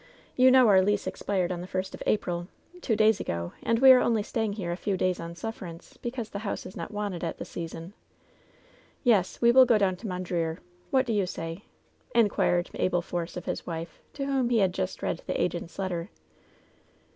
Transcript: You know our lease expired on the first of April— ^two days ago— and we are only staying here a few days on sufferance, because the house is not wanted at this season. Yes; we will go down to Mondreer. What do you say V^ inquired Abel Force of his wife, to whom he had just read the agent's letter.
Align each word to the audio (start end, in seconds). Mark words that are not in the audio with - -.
You 0.35 0.49
know 0.49 0.67
our 0.67 0.81
lease 0.81 1.05
expired 1.05 1.51
on 1.51 1.61
the 1.61 1.67
first 1.67 1.93
of 1.93 2.01
April— 2.07 2.47
^two 2.81 2.97
days 2.97 3.19
ago— 3.19 3.53
and 3.61 3.77
we 3.77 3.91
are 3.91 3.99
only 3.99 4.23
staying 4.23 4.53
here 4.53 4.71
a 4.71 4.75
few 4.75 4.97
days 4.97 5.19
on 5.19 5.35
sufferance, 5.35 5.95
because 5.97 6.29
the 6.31 6.39
house 6.39 6.65
is 6.65 6.75
not 6.75 6.89
wanted 6.89 7.23
at 7.23 7.37
this 7.37 7.49
season. 7.49 7.93
Yes; 9.03 9.39
we 9.41 9.51
will 9.51 9.63
go 9.65 9.77
down 9.77 9.95
to 9.97 10.07
Mondreer. 10.07 10.57
What 10.89 11.05
do 11.05 11.13
you 11.13 11.27
say 11.27 11.65
V^ 12.15 12.19
inquired 12.21 12.71
Abel 12.73 13.03
Force 13.03 13.37
of 13.37 13.45
his 13.45 13.67
wife, 13.67 13.99
to 14.13 14.25
whom 14.25 14.49
he 14.49 14.57
had 14.57 14.73
just 14.73 15.03
read 15.03 15.21
the 15.27 15.39
agent's 15.39 15.77
letter. 15.77 16.09